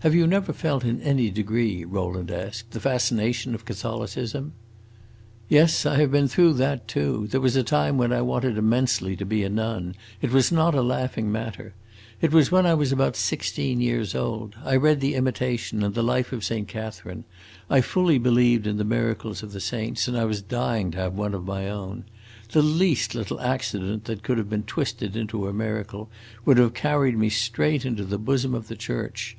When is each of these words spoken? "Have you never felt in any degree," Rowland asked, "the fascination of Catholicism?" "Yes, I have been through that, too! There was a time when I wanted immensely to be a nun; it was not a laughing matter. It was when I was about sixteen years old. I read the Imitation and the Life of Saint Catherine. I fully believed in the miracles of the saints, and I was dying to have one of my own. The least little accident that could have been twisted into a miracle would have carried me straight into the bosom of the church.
"Have 0.00 0.12
you 0.12 0.26
never 0.26 0.52
felt 0.52 0.82
in 0.84 1.00
any 1.02 1.30
degree," 1.30 1.84
Rowland 1.84 2.32
asked, 2.32 2.72
"the 2.72 2.80
fascination 2.80 3.54
of 3.54 3.64
Catholicism?" 3.64 4.54
"Yes, 5.48 5.86
I 5.86 6.00
have 6.00 6.10
been 6.10 6.26
through 6.26 6.54
that, 6.54 6.88
too! 6.88 7.28
There 7.30 7.40
was 7.40 7.54
a 7.54 7.62
time 7.62 7.96
when 7.96 8.12
I 8.12 8.22
wanted 8.22 8.58
immensely 8.58 9.14
to 9.14 9.24
be 9.24 9.44
a 9.44 9.48
nun; 9.48 9.94
it 10.20 10.32
was 10.32 10.50
not 10.50 10.74
a 10.74 10.82
laughing 10.82 11.30
matter. 11.30 11.74
It 12.20 12.32
was 12.32 12.50
when 12.50 12.66
I 12.66 12.74
was 12.74 12.90
about 12.90 13.14
sixteen 13.14 13.80
years 13.80 14.16
old. 14.16 14.56
I 14.64 14.74
read 14.74 14.98
the 15.00 15.14
Imitation 15.14 15.84
and 15.84 15.94
the 15.94 16.02
Life 16.02 16.32
of 16.32 16.42
Saint 16.42 16.66
Catherine. 16.66 17.22
I 17.70 17.82
fully 17.82 18.18
believed 18.18 18.66
in 18.66 18.78
the 18.78 18.84
miracles 18.84 19.44
of 19.44 19.52
the 19.52 19.60
saints, 19.60 20.08
and 20.08 20.18
I 20.18 20.24
was 20.24 20.42
dying 20.42 20.90
to 20.90 20.98
have 20.98 21.14
one 21.16 21.34
of 21.34 21.44
my 21.46 21.70
own. 21.70 22.02
The 22.50 22.62
least 22.62 23.14
little 23.14 23.40
accident 23.40 24.06
that 24.06 24.24
could 24.24 24.38
have 24.38 24.50
been 24.50 24.64
twisted 24.64 25.14
into 25.14 25.46
a 25.46 25.52
miracle 25.52 26.10
would 26.44 26.58
have 26.58 26.74
carried 26.74 27.16
me 27.16 27.28
straight 27.30 27.84
into 27.86 28.04
the 28.04 28.18
bosom 28.18 28.56
of 28.56 28.66
the 28.66 28.74
church. 28.74 29.36